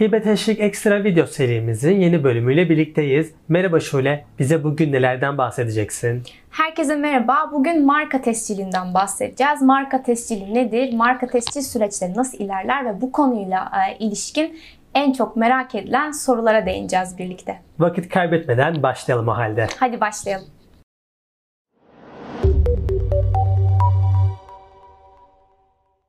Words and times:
Hibe 0.00 0.22
Teşvik 0.22 0.60
Ekstra 0.60 1.04
video 1.04 1.26
serimizin 1.26 2.00
yeni 2.00 2.24
bölümüyle 2.24 2.70
birlikteyiz. 2.70 3.32
Merhaba 3.48 3.80
Şule, 3.80 4.24
bize 4.38 4.64
bugün 4.64 4.92
nelerden 4.92 5.38
bahsedeceksin? 5.38 6.22
Herkese 6.50 6.96
merhaba. 6.96 7.50
Bugün 7.52 7.86
marka 7.86 8.22
tescilinden 8.22 8.94
bahsedeceğiz. 8.94 9.62
Marka 9.62 10.02
tescili 10.02 10.54
nedir? 10.54 10.92
Marka 10.92 11.26
tescil 11.26 11.60
süreçleri 11.60 12.14
nasıl 12.14 12.38
ilerler 12.38 12.84
ve 12.84 13.00
bu 13.00 13.12
konuyla 13.12 13.70
e, 13.88 13.98
ilişkin 13.98 14.58
en 14.94 15.12
çok 15.12 15.36
merak 15.36 15.74
edilen 15.74 16.10
sorulara 16.10 16.66
değineceğiz 16.66 17.18
birlikte. 17.18 17.58
Vakit 17.78 18.08
kaybetmeden 18.08 18.82
başlayalım 18.82 19.28
o 19.28 19.32
halde. 19.32 19.66
Hadi 19.80 20.00
başlayalım. 20.00 20.46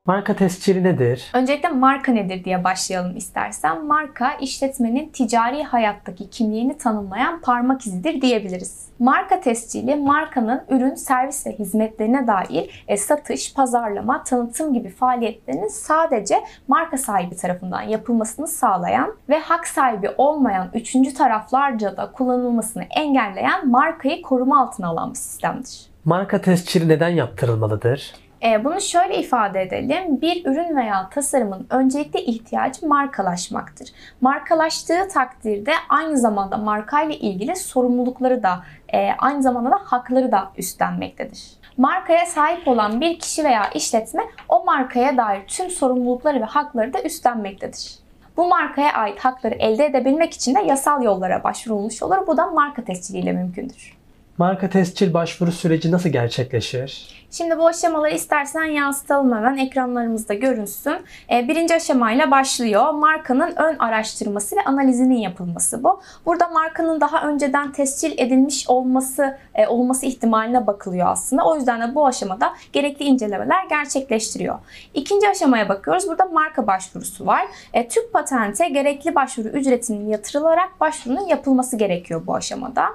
Marka 0.07 0.35
tescili 0.35 0.83
nedir? 0.83 1.31
Öncelikle 1.33 1.69
marka 1.69 2.11
nedir 2.11 2.43
diye 2.43 2.63
başlayalım 2.63 3.17
istersen. 3.17 3.85
Marka 3.85 4.33
işletmenin 4.33 5.09
ticari 5.09 5.63
hayattaki 5.63 6.29
kimliğini 6.29 6.77
tanımlayan 6.77 7.41
parmak 7.41 7.87
izidir 7.87 8.21
diyebiliriz. 8.21 8.87
Marka 8.99 9.41
tescili 9.41 9.95
markanın 9.95 10.63
ürün, 10.69 10.95
servis 10.95 11.47
ve 11.47 11.51
hizmetlerine 11.51 12.27
dair 12.27 12.83
e, 12.87 12.97
satış, 12.97 13.53
pazarlama, 13.53 14.23
tanıtım 14.23 14.73
gibi 14.73 14.89
faaliyetlerinin 14.89 15.67
sadece 15.67 16.35
marka 16.67 16.97
sahibi 16.97 17.35
tarafından 17.35 17.81
yapılmasını 17.81 18.47
sağlayan 18.47 19.13
ve 19.29 19.39
hak 19.39 19.67
sahibi 19.67 20.09
olmayan 20.17 20.69
üçüncü 20.73 21.13
taraflarca 21.13 21.97
da 21.97 22.11
kullanılmasını 22.11 22.83
engelleyen 22.83 23.69
markayı 23.69 24.21
koruma 24.21 24.61
altına 24.61 24.87
alan 24.87 25.09
bir 25.09 25.17
sistemdir. 25.17 25.85
Marka 26.05 26.41
tescili 26.41 26.87
neden 26.87 27.09
yaptırılmalıdır? 27.09 28.26
E, 28.43 28.65
bunu 28.65 28.81
şöyle 28.81 29.17
ifade 29.17 29.61
edelim. 29.61 30.21
Bir 30.21 30.45
ürün 30.45 30.75
veya 30.75 31.09
tasarımın 31.09 31.67
öncelikle 31.69 32.21
ihtiyacı 32.21 32.87
markalaşmaktır. 32.87 33.89
Markalaştığı 34.21 35.07
takdirde 35.13 35.71
aynı 35.89 36.17
zamanda 36.17 36.57
markayla 36.57 37.15
ilgili 37.15 37.55
sorumlulukları 37.55 38.43
da 38.43 38.63
e, 38.93 39.09
aynı 39.17 39.43
zamanda 39.43 39.71
da 39.71 39.79
hakları 39.83 40.31
da 40.31 40.51
üstlenmektedir. 40.57 41.57
Markaya 41.77 42.25
sahip 42.25 42.67
olan 42.67 43.01
bir 43.01 43.19
kişi 43.19 43.43
veya 43.43 43.69
işletme 43.69 44.23
o 44.49 44.65
markaya 44.65 45.17
dair 45.17 45.47
tüm 45.47 45.69
sorumlulukları 45.69 46.41
ve 46.41 46.45
hakları 46.45 46.93
da 46.93 47.01
üstlenmektedir. 47.01 47.99
Bu 48.37 48.47
markaya 48.47 48.93
ait 48.93 49.19
hakları 49.19 49.55
elde 49.55 49.85
edebilmek 49.85 50.33
için 50.33 50.55
de 50.55 50.59
yasal 50.59 51.03
yollara 51.03 51.43
başvurulmuş 51.43 52.03
olur. 52.03 52.27
Bu 52.27 52.37
da 52.37 52.47
marka 52.47 52.83
tesciliyle 52.83 53.31
mümkündür. 53.31 53.96
Marka 54.37 54.69
tescil 54.69 55.13
başvuru 55.13 55.51
süreci 55.51 55.91
nasıl 55.91 56.09
gerçekleşir? 56.09 57.17
Şimdi 57.31 57.57
bu 57.57 57.67
aşamaları 57.67 58.13
istersen 58.13 58.63
yansıtalım 58.63 59.35
hemen 59.35 59.57
ekranlarımızda 59.57 60.33
görünsün. 60.33 60.95
Ee, 61.31 61.47
birinci 61.47 61.75
aşamayla 61.75 62.31
başlıyor. 62.31 62.91
Markanın 62.93 63.55
ön 63.55 63.75
araştırması 63.79 64.55
ve 64.55 64.59
analizinin 64.65 65.17
yapılması 65.17 65.83
bu. 65.83 66.01
Burada 66.25 66.47
markanın 66.47 67.01
daha 67.01 67.27
önceden 67.27 67.71
tescil 67.71 68.11
edilmiş 68.17 68.69
olması 68.69 69.37
e, 69.55 69.67
olması 69.67 70.05
ihtimaline 70.05 70.67
bakılıyor 70.67 71.07
aslında. 71.07 71.43
O 71.43 71.55
yüzden 71.55 71.81
de 71.81 71.95
bu 71.95 72.07
aşamada 72.07 72.53
gerekli 72.73 73.05
incelemeler 73.05 73.65
gerçekleştiriyor. 73.69 74.59
İkinci 74.93 75.29
aşamaya 75.29 75.69
bakıyoruz. 75.69 76.07
Burada 76.07 76.25
marka 76.25 76.67
başvurusu 76.67 77.25
var. 77.25 77.45
E, 77.73 77.87
Türk 77.87 78.13
patente 78.13 78.69
gerekli 78.69 79.15
başvuru 79.15 79.47
ücretinin 79.47 80.09
yatırılarak 80.09 80.79
başvurunun 80.79 81.27
yapılması 81.27 81.77
gerekiyor 81.77 82.21
bu 82.27 82.35
aşamada. 82.35 82.89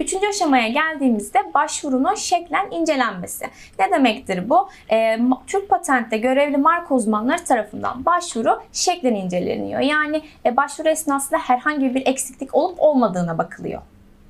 Üçüncü 0.00 0.26
aşamaya 0.26 0.68
geldiğimizde 0.68 1.38
başvurunun 1.54 2.14
şeklen 2.14 2.70
incelenmesi. 2.70 3.46
Ne 3.78 3.90
demektir 3.90 4.50
bu? 4.50 4.68
E, 4.90 5.18
Türk 5.46 5.68
Patent'te 5.68 6.18
görevli 6.18 6.56
marka 6.56 6.94
uzmanları 6.94 7.44
tarafından 7.44 8.04
başvuru 8.04 8.62
şeklen 8.72 9.14
inceleniyor. 9.14 9.80
Yani 9.80 10.22
e, 10.46 10.56
başvuru 10.56 10.88
esnasında 10.88 11.38
herhangi 11.38 11.94
bir 11.94 12.06
eksiklik 12.06 12.54
olup 12.54 12.76
olmadığına 12.78 13.38
bakılıyor. 13.38 13.82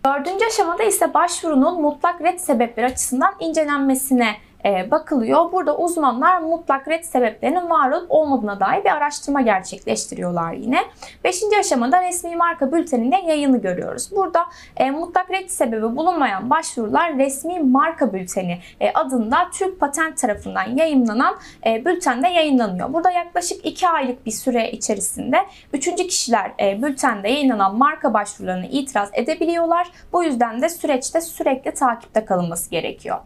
Dördüncü 0.06 0.44
aşamada 0.46 0.82
ise 0.82 1.14
başvurunun 1.14 1.80
mutlak 1.82 2.20
red 2.22 2.38
sebepleri 2.38 2.86
açısından 2.86 3.34
incelenmesine 3.40 4.34
bakılıyor. 4.64 5.52
Burada 5.52 5.76
uzmanlar 5.76 6.40
mutlak 6.40 6.88
red 6.88 7.04
sebeplerinin 7.04 7.70
var 7.70 7.90
olup 7.90 8.06
olmadığına 8.08 8.60
dair 8.60 8.84
bir 8.84 8.90
araştırma 8.90 9.40
gerçekleştiriyorlar 9.40 10.52
yine. 10.52 10.84
Beşinci 11.24 11.58
aşamada 11.58 12.02
resmi 12.02 12.36
marka 12.36 12.72
bülteninde 12.72 13.16
yayını 13.16 13.60
görüyoruz. 13.60 14.10
Burada 14.16 14.44
e, 14.76 14.90
mutlak 14.90 15.30
red 15.30 15.48
sebebi 15.48 15.96
bulunmayan 15.96 16.50
başvurular 16.50 17.18
resmi 17.18 17.60
marka 17.60 18.12
bülteni 18.12 18.58
e, 18.80 18.92
adında 18.92 19.36
Türk 19.52 19.80
Patent 19.80 20.18
tarafından 20.18 20.76
yayınlanan 20.76 21.36
e, 21.66 21.84
bültende 21.84 22.28
yayınlanıyor. 22.28 22.92
Burada 22.92 23.10
yaklaşık 23.10 23.66
2 23.66 23.88
aylık 23.88 24.26
bir 24.26 24.30
süre 24.30 24.70
içerisinde 24.70 25.36
üçüncü 25.72 26.06
kişiler 26.06 26.52
e, 26.60 26.82
bültende 26.82 27.28
yayınlanan 27.28 27.76
marka 27.76 28.14
başvurularını 28.14 28.66
itiraz 28.66 29.10
edebiliyorlar. 29.12 29.90
Bu 30.12 30.24
yüzden 30.24 30.62
de 30.62 30.68
süreçte 30.68 31.20
sürekli 31.20 31.74
takipte 31.74 32.24
kalınması 32.24 32.70
gerekiyor. 32.70 33.18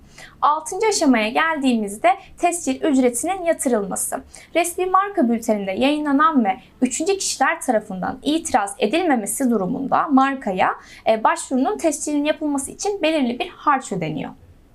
Altıncı 0.42 0.86
aşamaya 0.86 1.21
geldiğimizde 1.30 2.08
tescil 2.38 2.82
ücretinin 2.82 3.44
yatırılması. 3.44 4.22
Resmi 4.54 4.86
marka 4.86 5.28
bülteninde 5.28 5.72
yayınlanan 5.72 6.44
ve 6.44 6.56
üçüncü 6.82 7.18
kişiler 7.18 7.60
tarafından 7.60 8.18
itiraz 8.22 8.74
edilmemesi 8.78 9.50
durumunda 9.50 10.08
markaya 10.08 10.74
e, 11.08 11.24
başvurunun 11.24 11.78
tescilinin 11.78 12.24
yapılması 12.24 12.70
için 12.70 13.02
belirli 13.02 13.38
bir 13.38 13.48
harç 13.48 13.92
ödeniyor. 13.92 14.30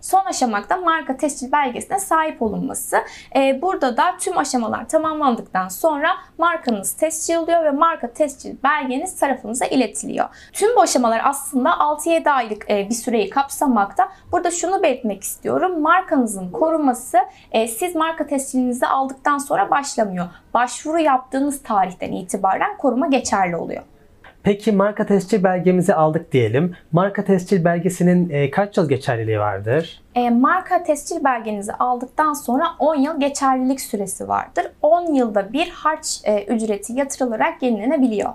Son 0.07 0.25
aşamakta 0.25 0.78
marka 0.78 1.18
tescil 1.18 1.51
belgesine 1.51 2.00
sahip 2.00 2.41
olunması. 2.41 2.97
Ee, 3.35 3.62
burada 3.62 3.97
da 3.97 4.18
tüm 4.19 4.38
aşamalar 4.38 4.90
tamamlandıktan 4.90 5.68
sonra 5.68 6.09
markanız 6.38 6.94
tescil 6.94 7.35
oluyor 7.35 7.63
ve 7.63 7.72
marka 7.72 8.13
tescil 8.13 8.56
belgeniz 8.63 9.19
tarafınıza 9.19 9.66
iletiliyor. 9.66 10.29
Tüm 10.53 10.75
bu 10.75 10.81
aşamalar 10.81 11.22
aslında 11.23 11.69
6-7 11.69 12.29
aylık 12.29 12.69
e, 12.69 12.90
bir 12.90 12.95
süreyi 12.95 13.29
kapsamakta. 13.29 14.09
Burada 14.31 14.51
şunu 14.51 14.84
belirtmek 14.84 15.23
istiyorum. 15.23 15.81
Markanızın 15.81 16.51
koruması 16.51 17.18
e, 17.51 17.68
siz 17.68 17.95
marka 17.95 18.28
tescilinizi 18.28 18.88
aldıktan 18.88 19.38
sonra 19.38 19.72
başlamıyor. 19.72 20.28
Başvuru 20.53 21.00
yaptığınız 21.00 21.63
tarihten 21.63 22.12
itibaren 22.12 22.78
koruma 22.78 23.07
geçerli 23.07 23.56
oluyor. 23.56 23.84
Peki 24.47 24.71
marka 24.71 25.05
tescil 25.05 25.43
belgemizi 25.43 25.93
aldık 25.93 26.31
diyelim. 26.31 26.75
Marka 26.91 27.23
tescil 27.23 27.65
belgesinin 27.65 28.29
e, 28.29 28.51
kaç 28.51 28.77
yıl 28.77 28.89
geçerliliği 28.89 29.39
vardır? 29.39 30.01
E, 30.15 30.29
marka 30.29 30.83
tescil 30.83 31.23
belgenizi 31.23 31.73
aldıktan 31.73 32.33
sonra 32.33 32.63
10 32.79 32.95
yıl 32.95 33.19
geçerlilik 33.19 33.81
süresi 33.81 34.27
vardır. 34.27 34.65
10 34.81 35.13
yılda 35.13 35.53
bir 35.53 35.69
harç 35.69 36.21
e, 36.23 36.43
ücreti 36.43 36.93
yatırılarak 36.93 37.63
yenilenebiliyor. 37.63 38.29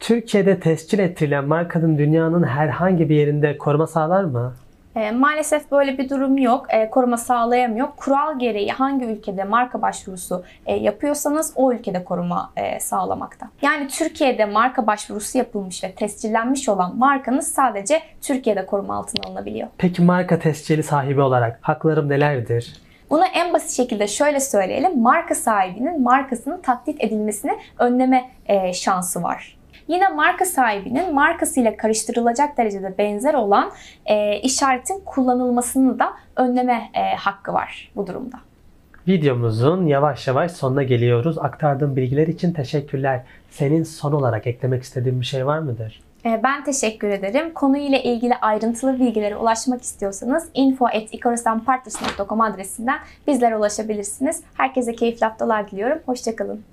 Türkiye'de 0.00 0.60
tescil 0.60 0.98
ettirilen 0.98 1.44
markanın 1.44 1.98
dünyanın 1.98 2.42
herhangi 2.42 3.08
bir 3.08 3.16
yerinde 3.16 3.58
koruma 3.58 3.86
sağlar 3.86 4.24
mı? 4.24 4.54
E, 4.96 5.10
maalesef 5.10 5.70
böyle 5.70 5.98
bir 5.98 6.08
durum 6.08 6.38
yok. 6.38 6.66
E, 6.68 6.90
koruma 6.90 7.16
sağlayamıyor. 7.16 7.88
Kural 7.96 8.38
gereği 8.38 8.68
hangi 8.68 9.04
ülkede 9.04 9.44
marka 9.44 9.82
başvurusu 9.82 10.44
e, 10.66 10.76
yapıyorsanız 10.76 11.52
o 11.56 11.72
ülkede 11.72 12.04
koruma 12.04 12.52
e, 12.56 12.80
sağlamakta. 12.80 13.48
Yani 13.62 13.88
Türkiye'de 13.88 14.44
marka 14.44 14.86
başvurusu 14.86 15.38
yapılmış 15.38 15.84
ve 15.84 15.92
tescillenmiş 15.92 16.68
olan 16.68 16.96
markanız 16.96 17.48
sadece 17.48 18.02
Türkiye'de 18.22 18.66
koruma 18.66 18.96
altına 18.96 19.26
alınabiliyor. 19.26 19.68
Peki 19.78 20.02
marka 20.02 20.38
tescili 20.38 20.82
sahibi 20.82 21.20
olarak 21.20 21.58
haklarım 21.62 22.08
nelerdir? 22.08 22.80
Bunu 23.10 23.24
en 23.34 23.52
basit 23.52 23.70
şekilde 23.70 24.08
şöyle 24.08 24.40
söyleyelim. 24.40 25.00
Marka 25.00 25.34
sahibinin 25.34 26.02
markasının 26.02 26.60
taklit 26.60 27.04
edilmesini 27.04 27.52
önleme 27.78 28.30
e, 28.46 28.72
şansı 28.72 29.22
var. 29.22 29.59
Yine 29.90 30.08
marka 30.08 30.44
sahibinin 30.44 31.14
markasıyla 31.14 31.76
karıştırılacak 31.76 32.58
derecede 32.58 32.94
benzer 32.98 33.34
olan 33.34 33.70
e, 34.06 34.40
işaretin 34.40 35.00
kullanılmasını 35.04 35.98
da 35.98 36.12
önleme 36.36 36.90
e, 36.94 37.16
hakkı 37.16 37.52
var 37.52 37.92
bu 37.96 38.06
durumda. 38.06 38.36
Videomuzun 39.08 39.86
yavaş 39.86 40.26
yavaş 40.26 40.52
sonuna 40.52 40.82
geliyoruz. 40.82 41.38
Aktardığım 41.38 41.96
bilgiler 41.96 42.26
için 42.26 42.52
teşekkürler. 42.52 43.22
Senin 43.50 43.82
son 43.82 44.12
olarak 44.12 44.46
eklemek 44.46 44.82
istediğin 44.82 45.20
bir 45.20 45.26
şey 45.26 45.46
var 45.46 45.58
mıdır? 45.58 46.00
E, 46.24 46.40
ben 46.42 46.64
teşekkür 46.64 47.08
ederim. 47.08 47.54
Konuyla 47.54 47.98
ilgili 47.98 48.34
ayrıntılı 48.34 49.00
bilgilere 49.00 49.36
ulaşmak 49.36 49.82
istiyorsanız 49.82 50.48
info.ikarusanpartners.com 50.54 52.40
adresinden 52.40 52.98
bizlere 53.26 53.56
ulaşabilirsiniz. 53.56 54.42
Herkese 54.54 54.94
keyifli 54.94 55.26
haftalar 55.26 55.70
diliyorum. 55.70 55.98
Hoşçakalın. 56.06 56.64